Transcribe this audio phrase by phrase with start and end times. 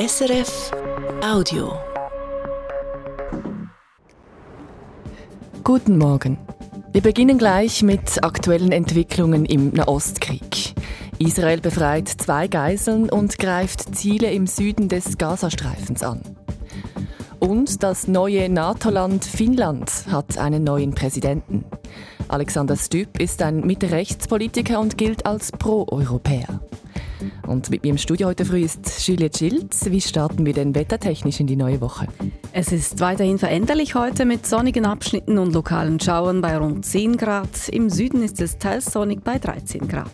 [0.00, 0.70] SRF
[1.22, 1.74] Audio.
[5.62, 6.38] Guten Morgen.
[6.90, 10.72] Wir beginnen gleich mit aktuellen Entwicklungen im Nahostkrieg.
[11.18, 16.22] Israel befreit zwei Geiseln und greift Ziele im Süden des Gazastreifens an.
[17.38, 21.66] Und das neue NATO-Land Finnland hat einen neuen Präsidenten.
[22.28, 26.60] Alexander Stüb ist ein Mitte-Rechtspolitiker und gilt als Pro-Europäer.
[27.50, 29.86] Und mit mir im Studio heute früh ist Juliette Schilz.
[29.86, 32.06] Wie starten wir denn wettertechnisch in die neue Woche?
[32.52, 37.68] Es ist weiterhin veränderlich heute mit sonnigen Abschnitten und lokalen Schauern bei rund 10 Grad.
[37.68, 40.12] Im Süden ist es teils sonnig bei 13 Grad.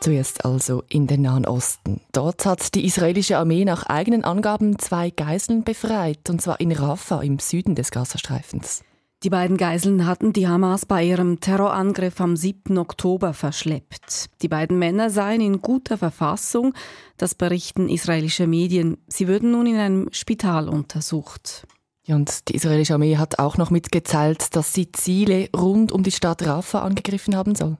[0.00, 2.02] Zuerst also in den Nahen Osten.
[2.12, 7.22] Dort hat die israelische Armee nach eigenen Angaben zwei Geiseln befreit, und zwar in Rafah
[7.22, 8.84] im Süden des Gazastreifens.
[9.24, 12.76] Die beiden Geiseln hatten die Hamas bei ihrem Terrorangriff am 7.
[12.76, 14.26] Oktober verschleppt.
[14.42, 16.74] Die beiden Männer seien in guter Verfassung,
[17.16, 18.98] das berichten israelische Medien.
[19.08, 21.66] Sie würden nun in einem Spital untersucht.
[22.04, 26.10] Ja, und die israelische Armee hat auch noch mitgeteilt, dass sie Ziele rund um die
[26.10, 27.78] Stadt Rafah angegriffen haben soll.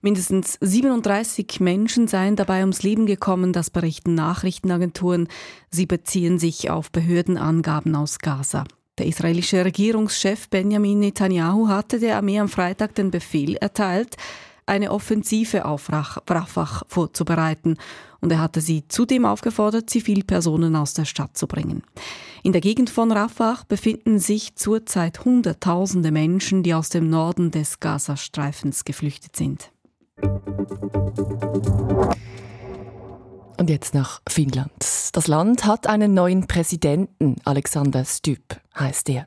[0.00, 5.28] Mindestens 37 Menschen seien dabei ums Leben gekommen, das berichten Nachrichtenagenturen.
[5.70, 8.64] Sie beziehen sich auf Behördenangaben aus Gaza.
[8.98, 14.16] Der israelische Regierungschef Benjamin Netanyahu hatte der Armee am Freitag den Befehl erteilt,
[14.66, 17.76] eine Offensive auf Rafah vorzubereiten.
[18.20, 21.82] Und er hatte sie zudem aufgefordert, Zivilpersonen aus der Stadt zu bringen.
[22.42, 27.80] In der Gegend von Rafah befinden sich zurzeit Hunderttausende Menschen, die aus dem Norden des
[27.80, 29.72] Gazastreifens geflüchtet sind.
[33.60, 34.72] Und jetzt nach Finnland.
[35.12, 39.26] Das Land hat einen neuen Präsidenten, Alexander Stubb heißt er.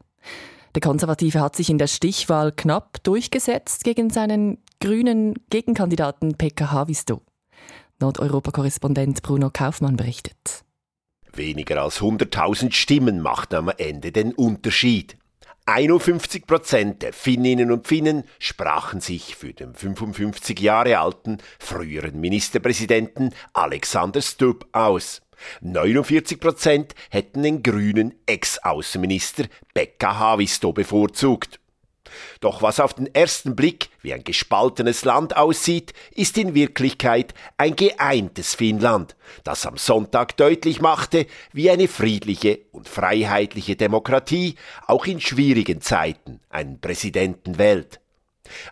[0.73, 7.21] Der Konservative hat sich in der Stichwahl knapp durchgesetzt gegen seinen grünen Gegenkandidaten Pekka Havisto.
[7.99, 10.65] Nordeuropa-Korrespondent Bruno Kaufmann berichtet.
[11.31, 15.15] Weniger als 100.000 Stimmen machten am Ende den Unterschied.
[15.65, 23.33] 51 Prozent der Finninnen und Finnen sprachen sich für den 55 Jahre alten früheren Ministerpräsidenten
[23.53, 25.21] Alexander Stubb aus.
[25.61, 31.61] 49 Prozent hätten den grünen Ex-Außenminister Pekka Haavisto bevorzugt.
[32.39, 37.75] Doch was auf den ersten Blick wie ein gespaltenes Land aussieht, ist in Wirklichkeit ein
[37.75, 44.55] geeintes Finnland, das am Sonntag deutlich machte, wie eine friedliche und freiheitliche Demokratie
[44.87, 47.99] auch in schwierigen Zeiten einen Präsidenten wählt.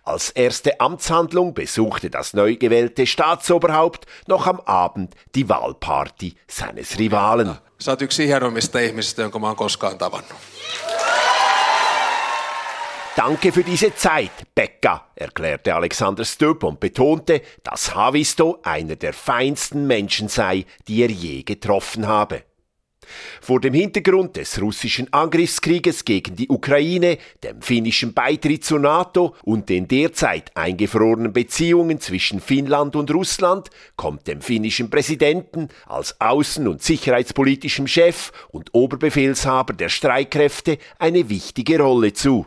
[0.04, 7.58] Als erste Amtshandlung besuchte das neu gewählte Staatsoberhaupt noch am Abend die Wahlparty seines Rivalen.
[7.82, 10.38] Sä oot yksi hienoimmista ihmisistä, jonka mä oon koskaan tavannut.
[13.18, 19.86] Danke für diese Zeit, Becca, erklärte Alexander Stubb und betonte, dass Havisto einer der feinsten
[19.86, 22.44] Menschen sei, die er je getroffen habe.
[23.42, 29.68] Vor dem Hintergrund des russischen Angriffskrieges gegen die Ukraine, dem finnischen Beitritt zur NATO und
[29.68, 36.82] den derzeit eingefrorenen Beziehungen zwischen Finnland und Russland kommt dem finnischen Präsidenten als außen- und
[36.82, 42.46] sicherheitspolitischem Chef und Oberbefehlshaber der Streitkräfte eine wichtige Rolle zu.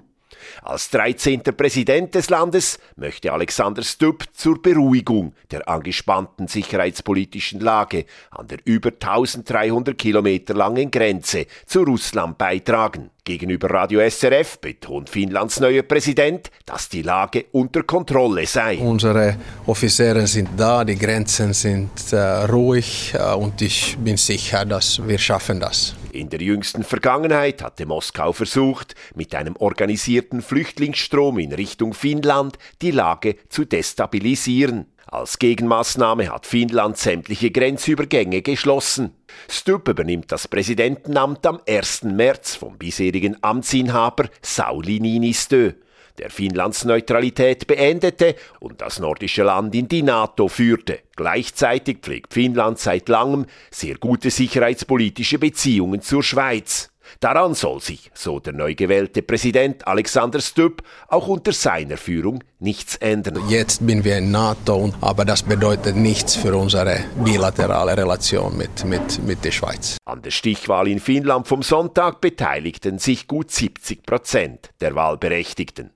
[0.63, 1.43] Als 13.
[1.43, 8.91] Präsident des Landes möchte Alexander Stubb zur Beruhigung der angespannten sicherheitspolitischen Lage an der über
[8.91, 13.11] 1300 Kilometer langen Grenze zu Russland beitragen.
[13.25, 18.77] Gegenüber Radio SRF betont Finnlands neuer Präsident, dass die Lage unter Kontrolle sei.
[18.79, 25.01] Unsere Offiziere sind da, die Grenzen sind äh, ruhig äh, und ich bin sicher, dass
[25.09, 25.95] wir schaffen das.
[26.15, 32.93] In der jüngsten Vergangenheit hatte Moskau versucht, mit einem organisierten Flüchtlingsstrom in Richtung Finnland die
[32.93, 34.87] Lage zu destabilisieren.
[35.07, 39.13] Als Gegenmaßnahme hat Finnland sämtliche Grenzübergänge geschlossen.
[39.49, 42.05] Stubb übernimmt das Präsidentenamt am 1.
[42.05, 45.73] März vom bisherigen Amtsinhaber Sauli Niinistö
[46.19, 51.01] der Finnlands Neutralität beendete und das nordische Land in die NATO führte.
[51.17, 56.91] Gleichzeitig pflegt Finnland seit langem sehr gute sicherheitspolitische Beziehungen zur Schweiz.
[57.21, 62.97] Daran soll sich, so der neu gewählte Präsident Alexander Stubb, auch unter seiner Führung nichts
[62.97, 63.41] ändern.
[63.49, 69.23] Jetzt sind wir in NATO, aber das bedeutet nichts für unsere bilaterale Relation mit, mit,
[69.25, 69.97] mit der Schweiz.
[70.05, 75.91] An der Stichwahl in Finnland vom Sonntag beteiligten sich gut 70 Prozent der Wahlberechtigten.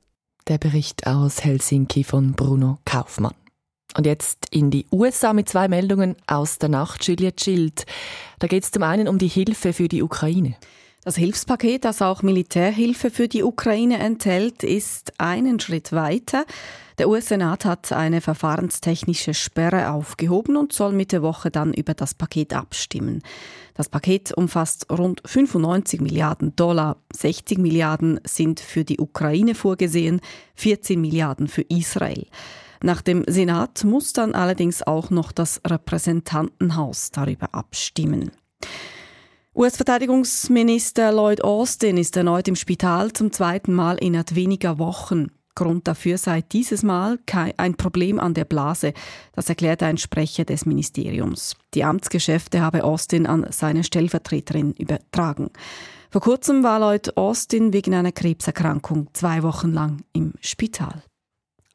[0.48, 3.34] Der Bericht aus Helsinki von Bruno Kaufmann.
[3.98, 7.84] Und jetzt in die USA mit zwei Meldungen aus der Nacht, Julia Schild.
[8.38, 10.56] Da geht es zum einen um die Hilfe für die Ukraine.
[11.08, 16.44] Das Hilfspaket, das auch Militärhilfe für die Ukraine enthält, ist einen Schritt weiter.
[16.98, 22.52] Der US-Senat hat eine verfahrenstechnische Sperre aufgehoben und soll Mitte Woche dann über das Paket
[22.52, 23.22] abstimmen.
[23.72, 26.98] Das Paket umfasst rund 95 Milliarden Dollar.
[27.14, 30.20] 60 Milliarden sind für die Ukraine vorgesehen,
[30.56, 32.26] 14 Milliarden für Israel.
[32.82, 38.30] Nach dem Senat muss dann allerdings auch noch das Repräsentantenhaus darüber abstimmen.
[39.58, 45.32] US-Verteidigungsminister Lloyd Austin ist erneut im Spital zum zweiten Mal innerhalb weniger Wochen.
[45.56, 47.18] Grund dafür sei dieses Mal
[47.56, 48.92] ein Problem an der Blase.
[49.32, 51.56] Das erklärte ein Sprecher des Ministeriums.
[51.74, 55.50] Die Amtsgeschäfte habe Austin an seine Stellvertreterin übertragen.
[56.12, 61.02] Vor kurzem war Lloyd Austin wegen einer Krebserkrankung zwei Wochen lang im Spital.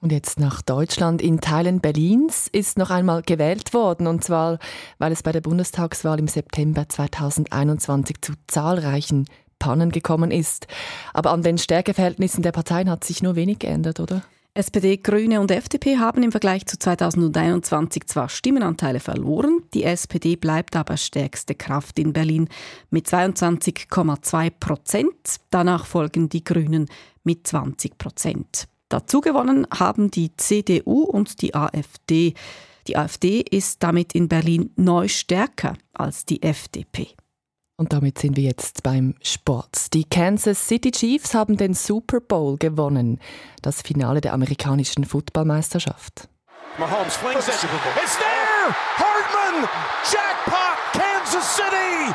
[0.04, 1.22] Und jetzt nach Deutschland.
[1.22, 4.60] In Teilen Berlins ist noch einmal gewählt worden, und zwar,
[4.98, 9.28] weil es bei der Bundestagswahl im September 2021 zu zahlreichen
[9.60, 10.68] Pannen gekommen ist.
[11.14, 14.24] Aber an den Stärkeverhältnissen der Parteien hat sich nur wenig geändert, oder?
[14.56, 20.76] SPD, Grüne und FDP haben im Vergleich zu 2021 zwar Stimmenanteile verloren, die SPD bleibt
[20.76, 22.50] aber stärkste Kraft in Berlin
[22.90, 25.38] mit 22,2 Prozent.
[25.50, 26.90] Danach folgen die Grünen
[27.24, 28.68] mit 20 Prozent.
[28.94, 32.36] Dazu gewonnen haben die CDU und die AfD.
[32.86, 37.08] Die AfD ist damit in Berlin neu stärker als die FDP.
[37.76, 39.96] Und damit sind wir jetzt beim Sport.
[39.96, 43.20] Die Kansas City Chiefs haben den Super Bowl gewonnen,
[43.64, 46.30] das Finale der amerikanischen Footballmeisterschaft.
[46.78, 47.56] Mahomes flings it.
[47.56, 48.76] It's there!
[48.98, 49.68] Hartman!
[50.04, 50.78] Jackpot!
[50.94, 52.14] Kansas City!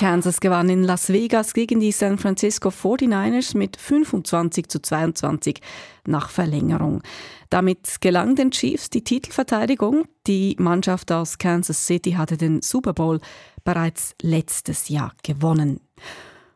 [0.00, 5.60] Kansas gewann in Las Vegas gegen die San Francisco 49ers mit 25 zu 22
[6.06, 7.02] nach Verlängerung.
[7.50, 10.06] Damit gelang den Chiefs die Titelverteidigung.
[10.26, 13.20] Die Mannschaft aus Kansas City hatte den Super Bowl
[13.62, 15.80] bereits letztes Jahr gewonnen.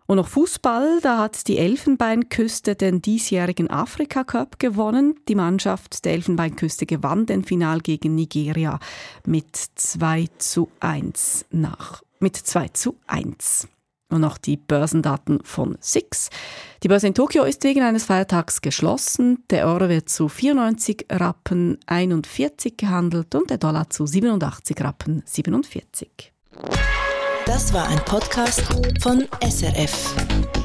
[0.06, 5.17] Und noch Fußball, da hat die Elfenbeinküste den diesjährigen Afrika Cup gewonnen.
[5.29, 8.79] Die Mannschaft der Elfenbeinküste gewann den Final gegen Nigeria
[9.26, 13.68] mit 2 zu 1 nach mit 2 zu 1.
[14.10, 16.30] Und noch die Börsendaten von SIX.
[16.82, 19.44] Die Börse in Tokio ist wegen eines Feiertags geschlossen.
[19.50, 26.32] Der Euro wird zu 94 Rappen 41 gehandelt und der Dollar zu 87 Rappen 47.
[27.46, 28.62] Das war ein Podcast
[29.02, 30.63] von SRF.